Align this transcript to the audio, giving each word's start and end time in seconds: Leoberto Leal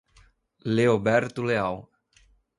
Leoberto 0.77 1.45
Leal 1.45 1.77